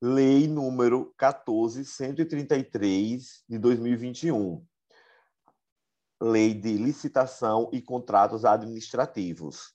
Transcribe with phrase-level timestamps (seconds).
[0.00, 4.64] Lei número 14133 de 2021.
[6.22, 9.74] Lei de licitação e contratos administrativos.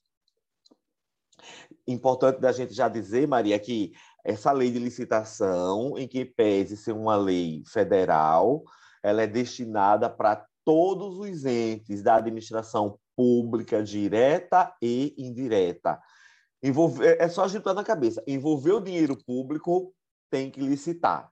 [1.86, 3.92] Importante da gente já dizer, Maria, que
[4.24, 8.64] essa lei de licitação, em que pese ser uma lei federal,
[9.02, 16.00] ela é destinada para todos os entes da administração pública direta e indireta.
[16.62, 18.24] Envolver, é só agitar na cabeça.
[18.26, 19.94] Envolver o dinheiro público
[20.34, 21.30] tem que licitar.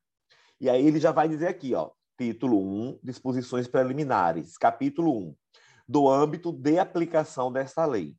[0.60, 5.36] E aí ele já vai dizer aqui, ó, título 1, disposições preliminares, capítulo 1,
[5.88, 8.16] do âmbito de aplicação desta lei.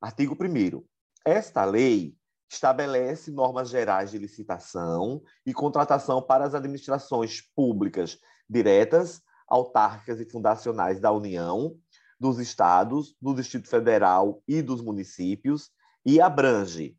[0.00, 0.84] Artigo 1
[1.24, 2.16] Esta lei
[2.50, 8.18] estabelece normas gerais de licitação e contratação para as administrações públicas
[8.50, 11.78] diretas, autárquicas e fundacionais da União,
[12.18, 15.70] dos estados, do Distrito Federal e dos municípios
[16.04, 16.98] e abrange,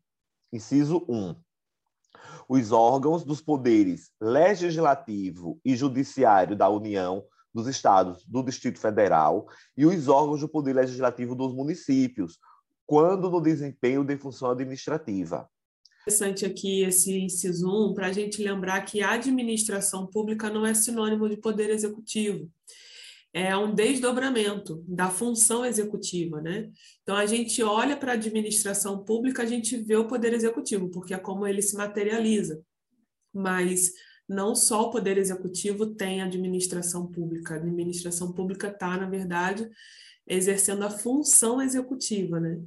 [0.50, 1.36] inciso 1,
[2.48, 9.84] os órgãos dos poderes legislativo e judiciário da União, dos estados, do Distrito Federal e
[9.84, 12.38] os órgãos do poder legislativo dos municípios,
[12.86, 15.48] quando no desempenho de função administrativa.
[16.02, 20.72] Interessante aqui esse inciso 1 para a gente lembrar que a administração pública não é
[20.72, 22.48] sinônimo de poder executivo
[23.32, 26.70] é um desdobramento da função executiva, né?
[27.02, 31.14] Então a gente olha para a administração pública, a gente vê o poder executivo, porque
[31.14, 32.62] é como ele se materializa.
[33.32, 33.92] Mas
[34.28, 39.68] não só o poder executivo tem administração pública, a administração pública está, na verdade,
[40.26, 42.60] exercendo a função executiva, né?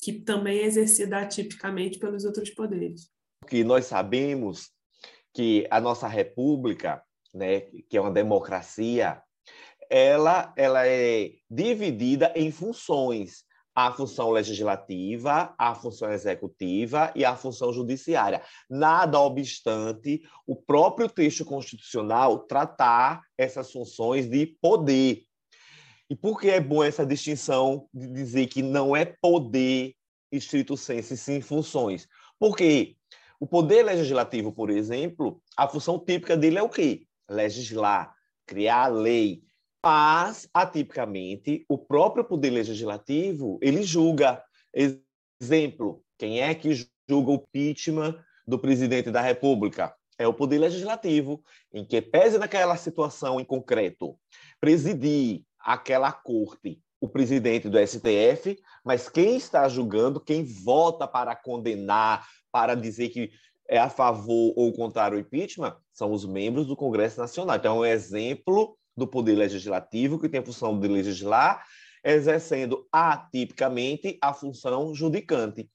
[0.00, 3.10] Que também é exercida atipicamente pelos outros poderes.
[3.48, 4.70] Que nós sabemos
[5.32, 7.02] que a nossa república,
[7.34, 9.22] né, que é uma democracia,
[9.90, 13.44] ela, ela é dividida em funções.
[13.74, 18.42] A função legislativa, a função executiva e a função judiciária.
[18.68, 25.22] Nada obstante o próprio texto constitucional tratar essas funções de poder.
[26.10, 29.94] E por que é bom essa distinção de dizer que não é poder
[30.32, 32.08] estrito senso, sim funções?
[32.36, 32.96] Porque
[33.38, 37.06] o poder legislativo, por exemplo, a função típica dele é o quê?
[37.30, 38.12] Legislar,
[38.44, 39.44] criar lei,
[39.84, 44.42] mas, atipicamente, o próprio Poder Legislativo, ele julga.
[45.40, 46.74] Exemplo, quem é que
[47.08, 49.94] julga o impeachment do presidente da República?
[50.18, 54.18] É o Poder Legislativo, em que pese naquela situação em concreto
[54.60, 62.26] presidir aquela corte o presidente do STF, mas quem está julgando, quem vota para condenar,
[62.50, 63.30] para dizer que
[63.68, 67.56] é a favor ou contra o impeachment, são os membros do Congresso Nacional.
[67.56, 71.64] Então, é um exemplo do Poder Legislativo, que tem a função de legislar,
[72.04, 75.70] exercendo atipicamente a função judicante.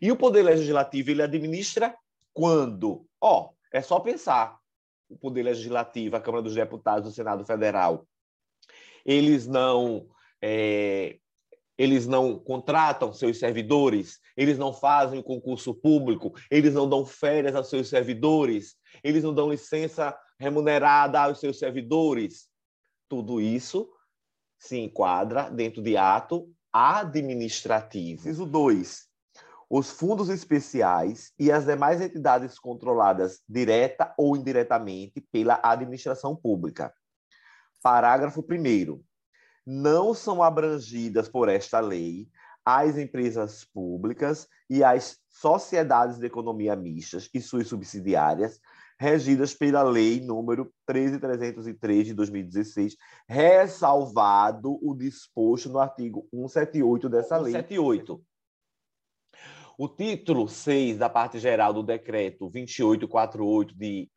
[0.00, 1.94] E o Poder Legislativo ele administra
[2.32, 3.06] quando?
[3.20, 4.58] Ó, é só pensar.
[5.08, 8.06] O Poder Legislativo, a Câmara dos Deputados, o Senado Federal,
[9.04, 10.08] eles não
[10.42, 11.18] é,
[11.78, 17.54] eles não contratam seus servidores, eles não fazem o concurso público, eles não dão férias
[17.54, 22.48] aos seus servidores, eles não dão licença remunerada aos seus servidores.
[23.08, 23.90] Tudo isso
[24.58, 28.20] se enquadra dentro de ato administrativo.
[28.20, 29.06] Inciso 2.
[29.68, 36.94] Os fundos especiais e as demais entidades controladas direta ou indiretamente pela administração pública.
[37.82, 39.02] Parágrafo 1.
[39.66, 42.28] Não são abrangidas por esta lei
[42.64, 48.60] as empresas públicas e as sociedades de economia mistas e suas subsidiárias,
[48.98, 52.96] regidas pela Lei número 13303 de 2016,
[53.28, 57.52] ressalvado o disposto no artigo 178 dessa lei.
[57.52, 58.22] 178.
[59.78, 64.10] O título 6 da parte geral do decreto 2848 de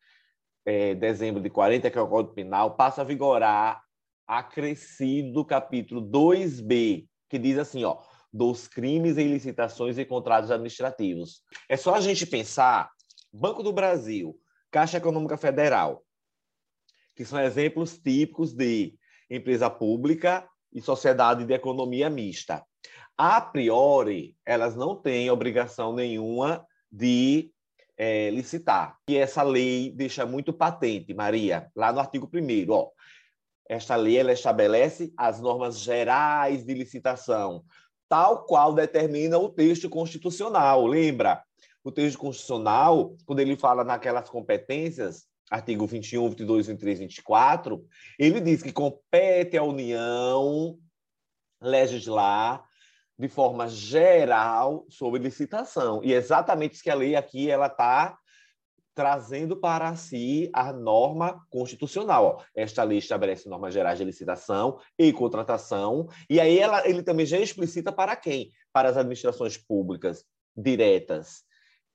[0.65, 3.81] é, dezembro de 40, que é o Código Penal, passa a vigorar
[4.25, 7.97] acrescido capítulo 2b, que diz assim, ó,
[8.31, 11.41] dos crimes e licitações e contratos administrativos.
[11.67, 12.91] É só a gente pensar,
[13.33, 14.39] Banco do Brasil,
[14.71, 16.03] Caixa Econômica Federal,
[17.15, 18.93] que são exemplos típicos de
[19.29, 22.63] empresa pública e sociedade de economia mista.
[23.17, 27.51] A priori, elas não têm obrigação nenhuma de
[27.97, 28.97] é, licitar.
[29.09, 32.89] E essa lei deixa muito patente, Maria, lá no artigo 1 ó.
[33.67, 37.63] Esta lei ela estabelece as normas gerais de licitação,
[38.07, 40.87] tal qual determina o texto constitucional.
[40.87, 41.43] Lembra?
[41.83, 47.85] O texto constitucional, quando ele fala naquelas competências, artigo 21, 22, 23, 24,
[48.17, 50.77] ele diz que compete à União
[51.61, 52.63] legislar
[53.17, 56.01] de forma geral sobre licitação.
[56.03, 58.17] E é exatamente isso que a lei aqui ela está
[58.95, 62.43] trazendo para si a norma constitucional.
[62.53, 67.39] Esta lei estabelece normas gerais de licitação e contratação, e aí ela, ele também já
[67.39, 68.51] explicita para quem?
[68.73, 71.43] Para as administrações públicas diretas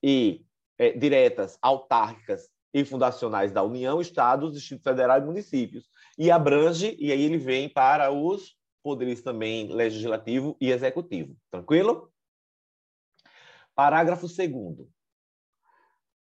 [0.06, 0.44] e
[0.78, 5.88] é, diretas, autárquicas e fundacionais da União, Estados, Distrito Federal e municípios.
[6.18, 11.34] E abrange, e aí ele vem para os poderes também legislativo e executivo.
[11.50, 12.12] Tranquilo?
[13.74, 14.86] Parágrafo 2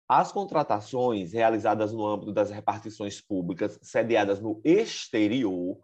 [0.08, 5.80] as contratações realizadas no âmbito das repartições públicas sediadas no exterior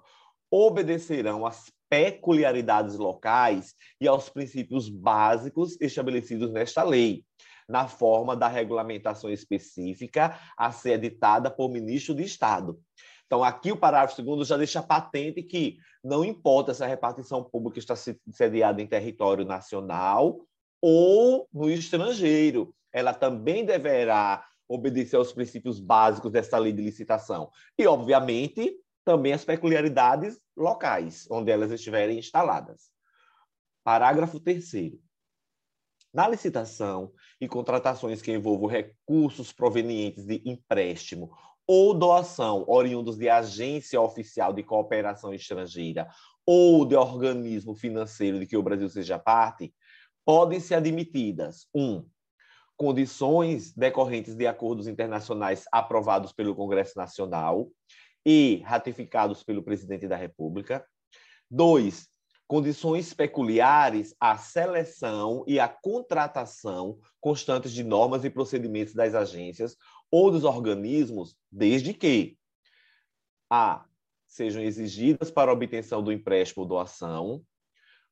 [0.51, 7.25] obedecerão às peculiaridades locais e aos princípios básicos estabelecidos nesta lei,
[7.71, 12.79] na forma da regulamentação específica a ser editada por ministro de Estado.
[13.25, 17.79] Então, aqui o parágrafo segundo já deixa patente que não importa se a repartição pública
[17.79, 20.41] está sediada em território nacional
[20.81, 27.49] ou no estrangeiro, ela também deverá obedecer aos princípios básicos dessa lei de licitação.
[27.77, 28.75] E, obviamente,
[29.05, 32.89] também as peculiaridades locais, onde elas estiverem instaladas.
[33.83, 34.99] Parágrafo 3.
[36.13, 41.31] Na licitação e contratações que envolvam recursos provenientes de empréstimo
[41.65, 46.09] ou doação oriundos de agência oficial de cooperação estrangeira
[46.45, 49.73] ou de organismo financeiro de que o Brasil seja parte,
[50.25, 52.05] podem ser admitidas: um,
[52.75, 57.69] condições decorrentes de acordos internacionais aprovados pelo Congresso Nacional
[58.25, 60.85] e ratificados pelo Presidente da República.
[61.49, 62.07] Dois,
[62.51, 69.77] condições peculiares à seleção e à contratação constantes de normas e procedimentos das agências
[70.11, 72.37] ou dos organismos, desde que
[73.49, 73.85] a
[74.27, 77.41] sejam exigidas para obtenção do empréstimo ou doação,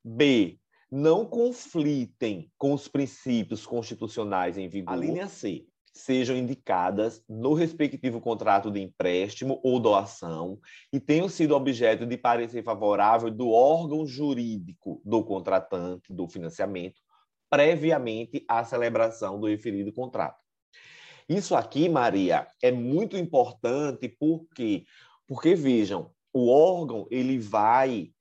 [0.01, 0.57] b
[0.89, 4.93] não conflitem com os princípios constitucionais em vigor.
[4.93, 5.67] A linha C
[5.99, 10.59] sejam indicadas no respectivo contrato de empréstimo ou doação
[10.91, 17.01] e tenham sido objeto de parecer favorável do órgão jurídico do contratante do financiamento
[17.49, 20.39] previamente à celebração do referido contrato.
[21.27, 24.85] Isso aqui, Maria, é muito importante porque
[25.27, 28.11] porque vejam, o órgão ele vai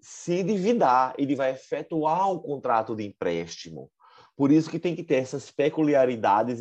[0.00, 3.90] se endividar, ele vai efetuar um contrato de empréstimo.
[4.36, 6.60] Por isso que tem que ter essas peculiaridades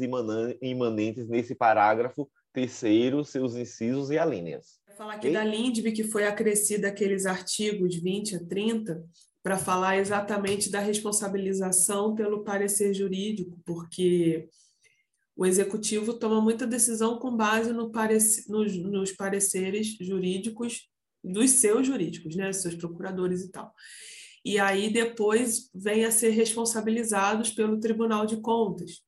[0.61, 4.79] imanentes nesse parágrafo terceiro, seus incisos e alíneas.
[4.87, 5.33] Vou falar aqui okay?
[5.33, 9.03] da LINDB, que foi acrescida aqueles artigos 20 a 30,
[9.41, 14.47] para falar exatamente da responsabilização pelo parecer jurídico, porque
[15.35, 20.87] o executivo toma muita decisão com base no parec nos, nos pareceres jurídicos
[21.23, 23.73] dos seus jurídicos, né, seus procuradores e tal.
[24.43, 29.01] E aí depois vem a ser responsabilizados pelo Tribunal de Contas.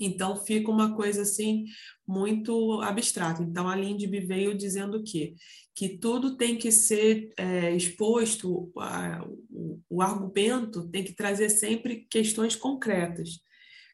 [0.00, 1.66] Então fica uma coisa assim
[2.06, 3.42] muito abstrata.
[3.42, 5.34] Então a Lindb veio dizendo que
[5.74, 12.06] que tudo tem que ser é, exposto, a, o, o, argumento tem que trazer sempre
[12.10, 13.40] questões concretas,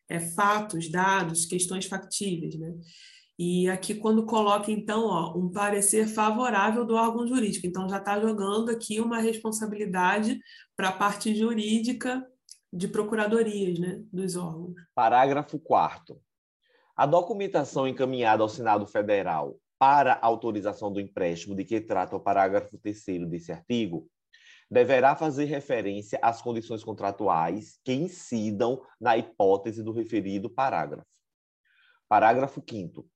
[0.08, 2.74] é, fatos, dados, questões factíveis, né?
[3.38, 7.68] E aqui, quando coloca, então, ó, um parecer favorável do órgão jurídico.
[7.68, 10.40] Então, já está jogando aqui uma responsabilidade
[10.76, 12.26] para a parte jurídica
[12.72, 14.74] de procuradorias né, dos órgãos.
[14.92, 16.20] Parágrafo 4.
[16.96, 22.76] A documentação encaminhada ao Senado Federal para autorização do empréstimo de que trata o parágrafo
[22.76, 24.08] 3 desse artigo
[24.68, 31.06] deverá fazer referência às condições contratuais que incidam na hipótese do referido parágrafo.
[32.08, 33.08] Parágrafo 5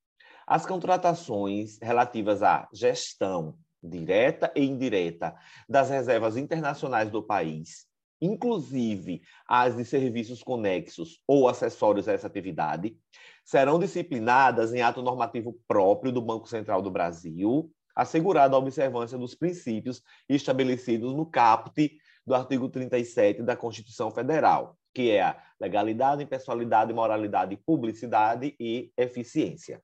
[0.47, 5.35] as contratações relativas à gestão direta e indireta
[5.69, 7.87] das reservas internacionais do país,
[8.21, 12.97] inclusive as de serviços conexos ou acessórios a essa atividade,
[13.45, 19.35] serão disciplinadas em ato normativo próprio do Banco Central do Brasil, assegurada a observância dos
[19.35, 21.93] princípios estabelecidos no caput
[22.25, 29.83] do artigo 37 da Constituição Federal, que é a legalidade, impessoalidade, moralidade, publicidade e eficiência.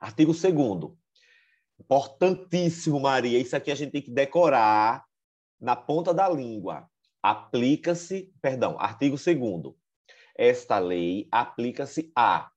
[0.00, 0.44] Artigo 2
[1.80, 3.38] Importantíssimo, Maria.
[3.38, 5.04] Isso aqui a gente tem que decorar
[5.60, 6.88] na ponta da língua.
[7.22, 9.74] Aplica-se, perdão, artigo 2
[10.36, 12.50] Esta lei aplica-se a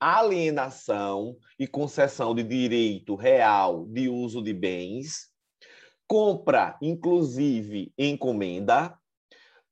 [0.00, 5.30] alienação e concessão de direito real de uso de bens,
[6.06, 8.96] compra, inclusive encomenda,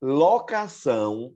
[0.01, 1.35] locação,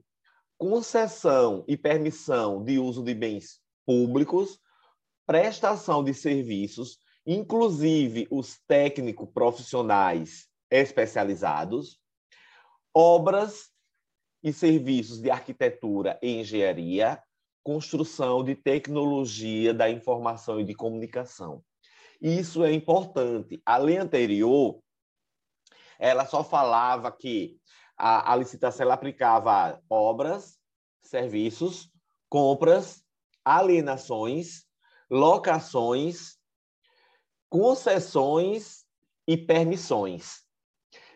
[0.57, 4.59] concessão e permissão de uso de bens públicos,
[5.29, 11.99] prestação de serviços, inclusive os técnicos profissionais especializados,
[12.91, 13.69] obras
[14.41, 17.21] e serviços de arquitetura e engenharia,
[17.61, 21.63] construção de tecnologia da informação e de comunicação.
[22.19, 23.61] Isso é importante.
[23.63, 24.81] A lei anterior,
[25.99, 27.59] ela só falava que
[27.95, 30.57] a, a licitação ela aplicava obras,
[31.03, 31.87] serviços,
[32.27, 33.03] compras,
[33.45, 34.67] alienações,
[35.09, 36.37] locações,
[37.49, 38.85] concessões
[39.27, 40.43] e permissões.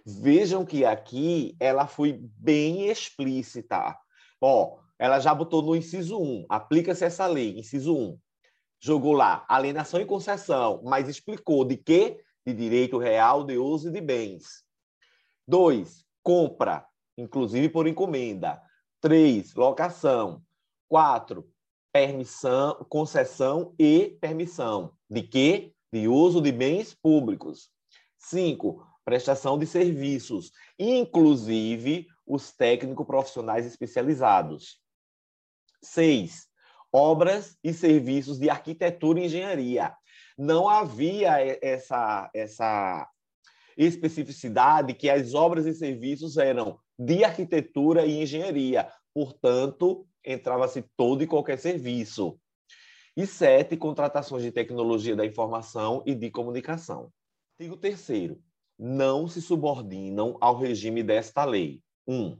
[0.05, 3.97] Vejam que aqui ela foi bem explícita.
[4.41, 8.19] Ó, ela já botou no inciso 1, aplica-se essa lei, inciso 1.
[8.79, 12.21] Jogou lá alienação e concessão, mas explicou de quê?
[12.45, 14.65] De direito real de uso de bens.
[15.47, 16.05] 2.
[16.21, 16.85] Compra,
[17.17, 18.61] inclusive por encomenda.
[18.99, 19.55] 3.
[19.55, 20.43] Locação.
[20.89, 21.52] 4.
[21.93, 24.93] Permissão, concessão e permissão.
[25.07, 25.75] De quê?
[25.93, 27.69] De uso de bens públicos.
[28.17, 28.83] 5.
[29.05, 34.79] Prestação de serviços, inclusive os técnicos profissionais especializados.
[35.83, 36.47] 6.
[36.91, 39.95] Obras e serviços de arquitetura e engenharia.
[40.35, 43.07] Não havia essa, essa
[43.77, 48.91] especificidade que as obras e serviços eram de arquitetura e engenharia.
[49.13, 52.39] Portanto, entrava-se todo e qualquer serviço.
[53.15, 57.11] E sete, contratações de tecnologia da informação e de comunicação.
[57.59, 58.37] Artigo 3
[58.77, 61.81] não se subordinam ao regime desta lei.
[62.07, 62.13] 1.
[62.13, 62.39] Um,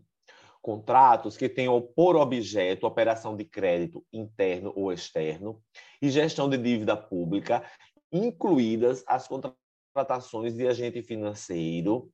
[0.61, 5.61] contratos que tenham por objeto operação de crédito interno ou externo
[6.01, 7.63] e gestão de dívida pública,
[8.11, 12.09] incluídas as contratações de agente financeiro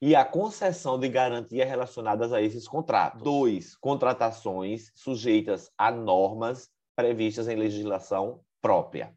[0.00, 3.22] e a concessão de garantia relacionadas a esses contratos.
[3.22, 9.16] Dois, contratações sujeitas a normas previstas em legislação própria.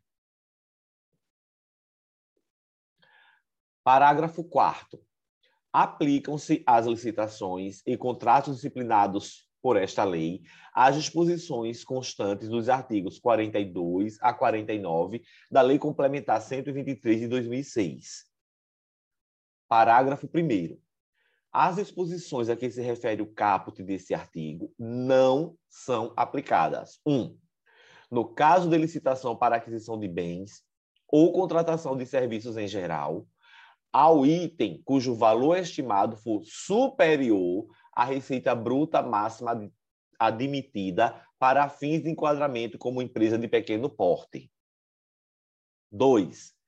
[3.84, 5.00] Parágrafo 4
[5.74, 10.42] aplicam-se às licitações e contratos disciplinados por esta lei
[10.74, 18.31] as disposições constantes dos artigos 42 a 49 da Lei Complementar 123 de 2006.
[19.72, 20.78] Parágrafo 1
[21.50, 27.00] As disposições a que se refere o caput desse artigo não são aplicadas.
[27.06, 27.14] 1.
[27.14, 27.40] Um,
[28.12, 30.62] no caso de licitação para aquisição de bens
[31.08, 33.26] ou contratação de serviços em geral,
[33.94, 39.72] ao item cujo valor estimado for superior à receita bruta máxima
[40.20, 44.52] admitida para fins de enquadramento como empresa de pequeno porte.
[45.90, 46.61] 2.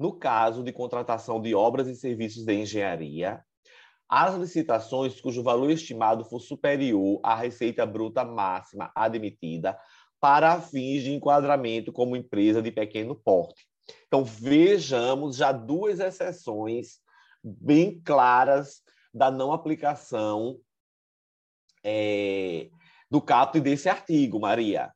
[0.00, 3.44] No caso de contratação de obras e serviços de engenharia,
[4.08, 9.78] as licitações cujo valor estimado for superior à receita bruta máxima admitida
[10.18, 13.68] para fins de enquadramento como empresa de pequeno porte.
[14.06, 17.00] Então, vejamos já duas exceções
[17.44, 18.80] bem claras
[19.12, 20.58] da não aplicação
[21.84, 22.70] é,
[23.10, 24.90] do caput desse artigo, Maria.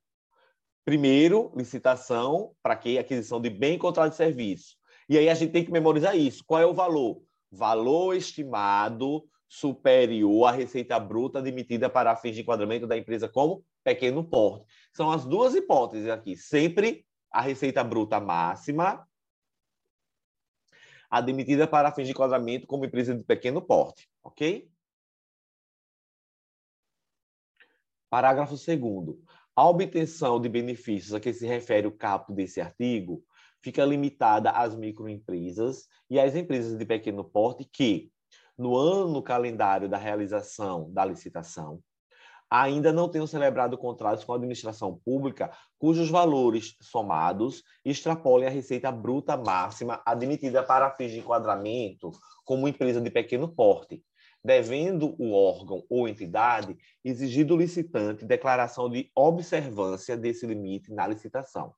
[0.83, 2.99] Primeiro, licitação, para que?
[2.99, 4.83] Aquisição de bem contrato de serviço.
[5.09, 6.45] E aí a gente tem que memorizar isso.
[6.47, 7.23] Qual é o valor?
[7.51, 14.25] Valor estimado superior à receita bruta admitida para fins de enquadramento da empresa como pequeno
[14.25, 14.67] porte.
[14.93, 16.37] São as duas hipóteses aqui.
[16.37, 19.07] Sempre a receita bruta máxima
[21.11, 24.69] admitida para fins de enquadramento como empresa de pequeno porte, ok?
[28.11, 29.17] Parágrafo 2
[29.55, 33.25] A obtenção de benefícios a que se refere o caput desse artigo
[33.65, 38.13] fica limitada às microempresas e às empresas de pequeno porte que,
[38.59, 41.81] no ano calendário da realização da licitação,
[42.51, 48.93] ainda não tenham celebrado contratos com a administração pública cujos valores somados extrapolem a receita
[48.93, 52.11] bruta máxima admitida para fins de enquadramento
[52.45, 54.05] como empresa de pequeno porte,
[54.45, 61.75] devendo o órgão ou entidade exigir do licitante declaração de observância desse limite na licitação.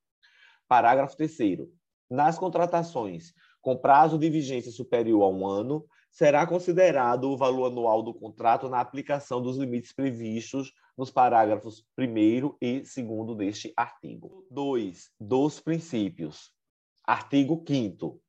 [0.68, 1.68] Parágrafo 3
[2.11, 8.00] Nas contratações com prazo de vigência superior a um ano, será considerado o valor anual
[8.00, 14.46] do contrato na aplicação dos limites previstos nos parágrafos 1 e 2 deste artigo.
[14.50, 15.11] 2.
[15.20, 16.52] Dos princípios.
[17.04, 18.20] Artigo 5.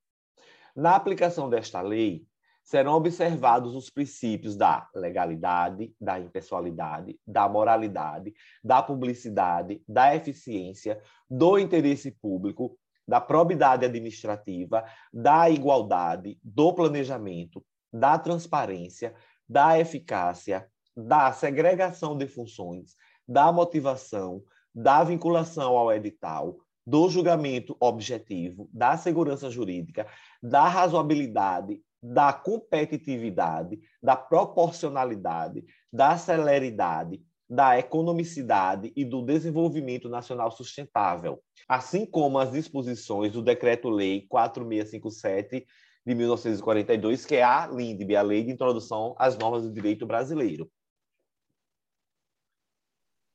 [0.75, 2.25] Na aplicação desta lei,
[2.68, 11.58] serão observados os princípios da legalidade, da impessoalidade, da moralidade, da publicidade, da eficiência, do
[11.58, 14.84] interesse público, da probidade administrativa,
[15.14, 19.16] da igualdade, do planejamento, da transparência,
[19.48, 22.96] da eficácia, da segregação de funções,
[23.26, 24.44] da motivação,
[24.76, 30.06] da vinculação ao edital, do julgamento objetivo, da segurança jurídica,
[30.44, 41.42] da razoabilidade, da competitividade, da proporcionalidade, da celeridade, da economicidade e do desenvolvimento nacional sustentável,
[41.68, 45.66] assim como as disposições do Decreto-Lei 4657
[46.06, 50.70] de 1942, que é a LINDB, a Lei de Introdução às Normas do Direito Brasileiro.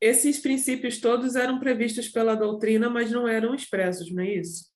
[0.00, 4.71] Esses princípios todos eram previstos pela doutrina, mas não eram expressos, não é isso?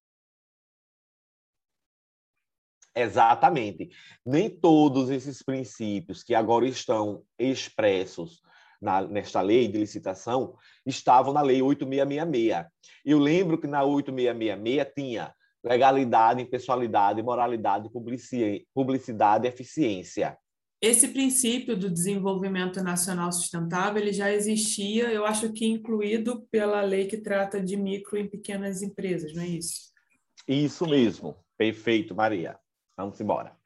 [2.97, 3.91] Exatamente.
[4.25, 8.41] Nem todos esses princípios que agora estão expressos
[8.81, 12.67] na, nesta lei de licitação estavam na lei 8666.
[13.05, 17.91] Eu lembro que na 8666 tinha legalidade, impessoalidade, moralidade,
[18.73, 20.37] publicidade e eficiência.
[20.81, 27.07] Esse princípio do desenvolvimento nacional sustentável ele já existia, eu acho que incluído pela lei
[27.07, 29.93] que trata de micro e pequenas empresas, não é isso?
[30.47, 31.35] Isso mesmo.
[31.59, 32.59] Perfeito, Maria.
[32.97, 33.57] Vamos embora.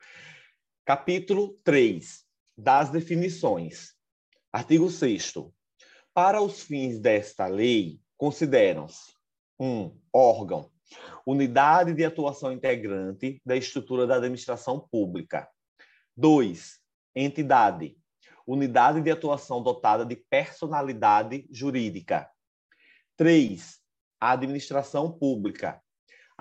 [0.84, 2.24] Capítulo 3
[2.56, 3.94] das definições.
[4.52, 5.34] Artigo 6
[6.12, 9.12] Para os fins desta lei, consideram-se
[9.58, 10.70] um órgão
[11.26, 15.48] unidade de atuação integrante da estrutura da administração pública.
[16.16, 16.78] 2.
[17.14, 17.96] Entidade,
[18.46, 22.28] unidade de atuação dotada de personalidade jurídica.
[23.16, 23.78] 3.
[24.20, 25.82] Administração pública,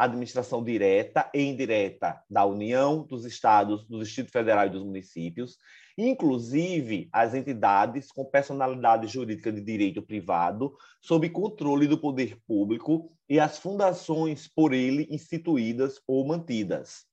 [0.03, 5.57] administração direta e indireta da União, dos Estados, do Distrito Federal e dos municípios,
[5.97, 13.39] inclusive as entidades com personalidade jurídica de direito privado, sob controle do poder público, e
[13.39, 17.05] as fundações por ele instituídas ou mantidas.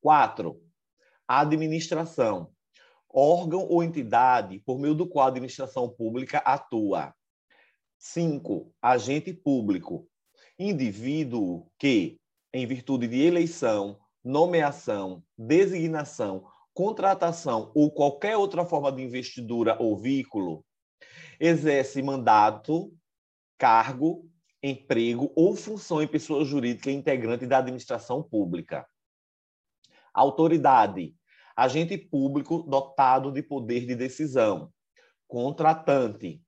[0.00, 0.62] 4.
[1.26, 2.52] Administração.
[3.12, 7.12] Órgão ou entidade por meio do qual a administração pública atua.
[7.98, 8.72] 5.
[8.80, 10.07] Agente público
[10.58, 12.18] indivíduo que,
[12.52, 20.64] em virtude de eleição, nomeação, designação, contratação ou qualquer outra forma de investidura ou vínculo,
[21.40, 22.92] exerce mandato,
[23.56, 24.28] cargo,
[24.62, 28.86] emprego ou função em pessoa jurídica integrante da administração pública.
[30.12, 31.14] Autoridade,
[31.56, 34.72] agente público dotado de poder de decisão.
[35.28, 36.42] Contratante,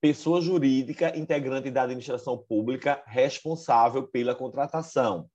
[0.00, 5.28] pessoa jurídica integrante da administração pública responsável pela contratação.